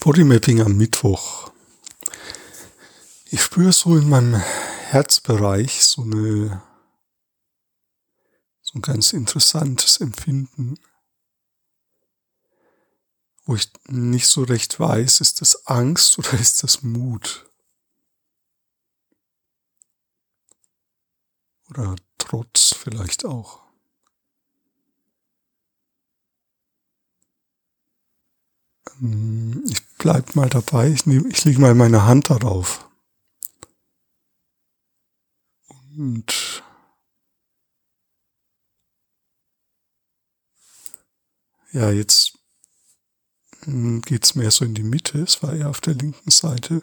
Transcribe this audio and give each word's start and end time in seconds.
Bodymapping 0.00 0.60
am 0.60 0.76
Mittwoch. 0.76 1.52
Ich 3.26 3.42
spüre 3.42 3.72
so 3.72 3.96
in 3.96 4.08
meinem 4.08 4.34
Herzbereich 4.34 5.84
so 5.84 6.02
eine, 6.02 6.62
so 8.60 8.78
ein 8.78 8.82
ganz 8.82 9.12
interessantes 9.12 10.00
Empfinden, 10.00 10.78
wo 13.44 13.54
ich 13.54 13.70
nicht 13.88 14.26
so 14.26 14.42
recht 14.42 14.80
weiß, 14.80 15.20
ist 15.20 15.40
das 15.40 15.66
Angst 15.66 16.18
oder 16.18 16.32
ist 16.32 16.62
das 16.62 16.82
Mut? 16.82 17.46
Oder 21.68 21.94
Trotz 22.30 22.74
vielleicht 22.74 23.24
auch. 23.24 23.58
Ähm, 29.00 29.39
ich 30.00 30.02
bleib 30.02 30.34
mal 30.34 30.48
dabei. 30.48 30.88
Ich, 30.88 31.04
nehm, 31.04 31.26
ich 31.26 31.44
lege 31.44 31.60
mal 31.60 31.74
meine 31.74 32.06
Hand 32.06 32.30
darauf. 32.30 32.88
Und 35.94 36.62
ja, 41.72 41.90
jetzt 41.90 42.38
hm, 43.64 44.00
geht's 44.00 44.34
mehr 44.34 44.50
so 44.50 44.64
in 44.64 44.72
die 44.72 44.82
Mitte. 44.82 45.18
Es 45.18 45.42
war 45.42 45.52
eher 45.52 45.68
auf 45.68 45.82
der 45.82 45.94
linken 45.94 46.30
Seite. 46.30 46.82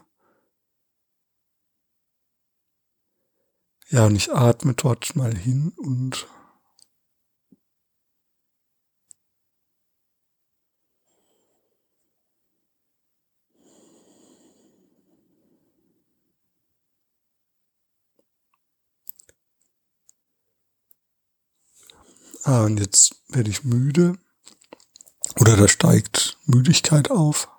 Ja, 3.90 4.06
und 4.06 4.16
ich 4.16 4.32
atme 4.32 4.76
dort 4.76 5.16
mal 5.16 5.36
hin 5.36 5.74
und 5.78 6.28
Ah, 22.48 22.64
und 22.64 22.80
jetzt 22.80 23.22
werde 23.28 23.50
ich 23.50 23.66
müde. 23.66 24.18
Oder 25.38 25.58
da 25.58 25.68
steigt 25.68 26.38
Müdigkeit 26.46 27.12
auf. 27.12 27.50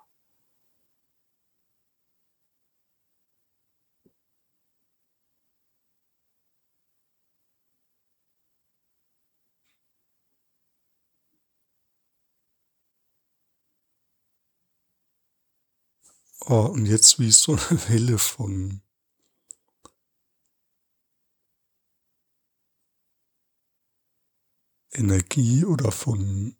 Oh, 16.47 16.65
und 16.73 16.87
jetzt 16.87 17.19
wie 17.19 17.29
so 17.29 17.51
eine 17.51 17.89
Welle 17.89 18.17
von 18.17 18.81
Energie 24.99 25.65
oder 25.65 25.91
von 25.91 26.55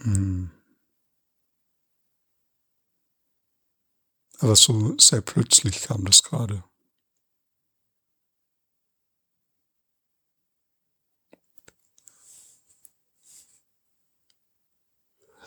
hm, 0.00 0.50
aber 4.38 4.56
so 4.56 4.96
sehr 4.98 5.20
plötzlich 5.22 5.82
kam 5.82 6.04
das 6.04 6.22
gerade. 6.22 6.62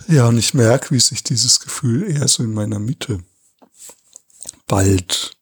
Ja, 0.07 0.27
und 0.27 0.37
ich 0.37 0.53
merke, 0.53 0.91
wie 0.91 0.99
sich 0.99 1.23
dieses 1.23 1.59
Gefühl 1.59 2.09
eher 2.09 2.27
so 2.27 2.43
in 2.43 2.53
meiner 2.53 2.79
Mitte 2.79 3.23
bald. 4.67 5.37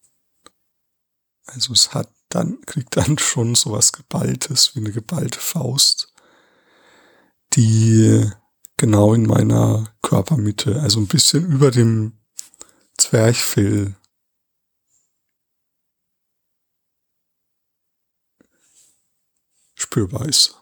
Also 1.46 1.74
es 1.74 1.94
hat 1.94 2.12
dann, 2.30 2.62
kriegt 2.62 2.98
dann 2.98 3.18
schon 3.18 3.56
so 3.56 3.72
was 3.72 3.94
Geballtes, 3.94 4.76
wie 4.76 4.80
eine 4.80 4.92
geballte 4.92 5.40
Faust 5.40 6.05
die 7.56 8.30
genau 8.78 9.14
in 9.14 9.24
meiner 9.24 9.96
Körpermitte, 10.02 10.82
also 10.82 11.00
ein 11.00 11.08
bisschen 11.08 11.46
über 11.46 11.72
dem 11.72 12.14
Zwerchfell 12.98 13.96
spürbar 19.76 20.28
ist. 20.28 20.56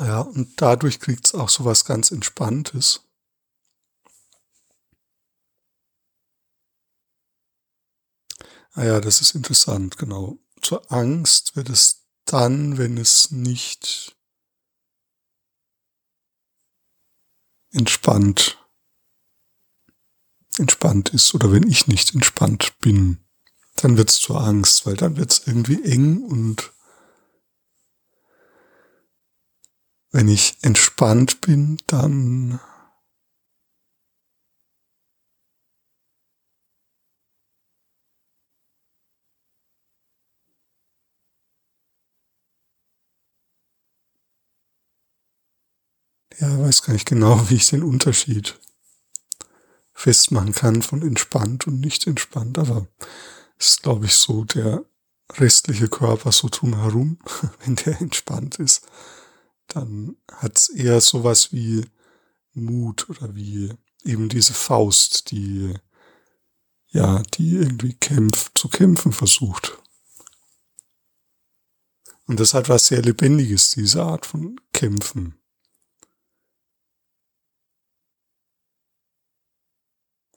Ja, 0.00 0.20
und 0.20 0.60
dadurch 0.60 1.00
kriegt 1.00 1.26
es 1.26 1.34
auch 1.34 1.48
so 1.48 1.64
was 1.64 1.84
ganz 1.84 2.10
Entspanntes. 2.10 3.00
Ah 8.72 8.84
ja, 8.84 9.00
das 9.00 9.20
ist 9.20 9.34
interessant, 9.34 9.98
genau. 9.98 10.38
Zur 10.60 10.90
Angst 10.90 11.54
wird 11.54 11.68
es 11.70 12.06
dann, 12.24 12.76
wenn 12.76 12.98
es 12.98 13.30
nicht 13.30 14.16
entspannt, 17.72 18.58
entspannt 20.58 21.10
ist 21.10 21.34
oder 21.34 21.52
wenn 21.52 21.68
ich 21.68 21.86
nicht 21.86 22.14
entspannt 22.14 22.78
bin, 22.80 23.24
dann 23.76 23.96
wird 23.96 24.10
es 24.10 24.18
zur 24.18 24.40
Angst, 24.40 24.86
weil 24.86 24.96
dann 24.96 25.16
wird 25.16 25.30
es 25.30 25.46
irgendwie 25.46 25.82
eng 25.84 26.22
und 26.24 26.73
Wenn 30.14 30.28
ich 30.28 30.58
entspannt 30.62 31.40
bin, 31.40 31.76
dann 31.88 32.60
ja, 46.38 46.60
weiß 46.60 46.84
gar 46.84 46.92
nicht 46.92 47.08
genau, 47.08 47.40
wie 47.50 47.56
ich 47.56 47.70
den 47.70 47.82
Unterschied 47.82 48.60
festmachen 49.94 50.52
kann 50.52 50.82
von 50.82 51.02
entspannt 51.02 51.66
und 51.66 51.80
nicht 51.80 52.06
entspannt, 52.06 52.56
aber 52.58 52.86
ist, 53.58 53.82
glaube 53.82 54.06
ich, 54.06 54.14
so 54.14 54.44
der 54.44 54.84
restliche 55.32 55.88
Körper 55.88 56.30
so 56.30 56.48
drumherum, 56.48 57.18
wenn 57.64 57.74
der 57.74 58.00
entspannt 58.00 58.60
ist 58.60 58.86
dann 59.74 60.16
hat's 60.30 60.68
eher 60.68 61.00
sowas 61.00 61.52
wie 61.52 61.84
Mut 62.52 63.08
oder 63.10 63.34
wie 63.34 63.72
eben 64.04 64.28
diese 64.28 64.54
Faust, 64.54 65.30
die 65.30 65.74
ja, 66.94 67.22
die 67.34 67.56
irgendwie 67.56 67.94
kämpft, 67.94 68.56
zu 68.56 68.68
kämpfen 68.68 69.12
versucht. 69.12 69.78
Und 72.26 72.38
das 72.38 72.54
hat 72.54 72.68
was 72.68 72.86
sehr 72.86 73.02
Lebendiges, 73.02 73.70
diese 73.70 74.02
Art 74.04 74.24
von 74.24 74.60
Kämpfen. 74.72 75.34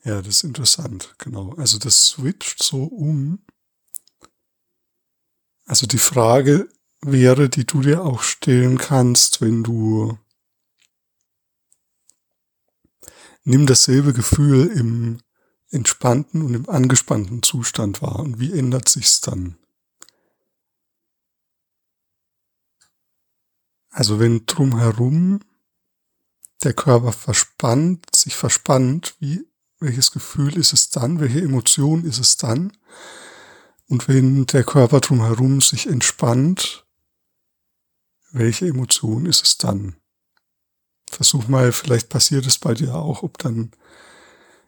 Ja, 0.04 0.20
das 0.20 0.36
ist 0.36 0.44
interessant, 0.44 1.14
genau. 1.18 1.52
Also 1.54 1.78
das 1.78 2.06
switcht 2.06 2.62
so 2.62 2.84
um. 2.84 3.44
Also 5.66 5.86
die 5.86 5.98
Frage 5.98 6.68
wäre, 7.02 7.48
die 7.48 7.64
du 7.64 7.80
dir 7.80 8.04
auch 8.04 8.22
stellen 8.22 8.78
kannst, 8.78 9.40
wenn 9.40 9.62
du 9.62 10.18
nimm 13.44 13.66
dasselbe 13.66 14.12
Gefühl 14.12 14.66
im 14.66 15.20
entspannten 15.70 16.42
und 16.42 16.54
im 16.54 16.68
angespannten 16.68 17.42
Zustand 17.42 18.02
wahr 18.02 18.20
und 18.20 18.40
wie 18.40 18.58
ändert 18.58 18.88
sich's 18.88 19.20
dann? 19.20 19.56
Also 23.90 24.20
wenn 24.20 24.46
drumherum 24.46 25.40
der 26.62 26.72
Körper 26.72 27.12
verspannt, 27.12 28.04
sich 28.14 28.36
verspannt, 28.36 29.16
wie, 29.18 29.46
welches 29.80 30.10
Gefühl 30.10 30.56
ist 30.56 30.72
es 30.72 30.90
dann? 30.90 31.20
Welche 31.20 31.40
Emotion 31.40 32.04
ist 32.04 32.18
es 32.18 32.36
dann? 32.36 32.76
Und 33.88 34.08
wenn 34.08 34.46
der 34.46 34.64
Körper 34.64 35.00
drumherum 35.00 35.60
sich 35.60 35.86
entspannt, 35.86 36.86
welche 38.38 38.66
Emotion 38.66 39.26
ist 39.26 39.44
es 39.44 39.58
dann? 39.58 39.96
Versuch 41.10 41.48
mal, 41.48 41.72
vielleicht 41.72 42.08
passiert 42.08 42.46
es 42.46 42.58
bei 42.58 42.72
dir 42.74 42.94
auch, 42.94 43.22
ob 43.22 43.36
dann 43.38 43.72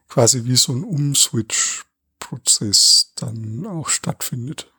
quasi 0.08 0.44
wie 0.44 0.56
so 0.56 0.72
ein 0.72 0.84
Umswitch-Prozess 0.84 3.12
dann 3.17 3.67
auch 3.67 3.88
stattfindet. 3.88 4.70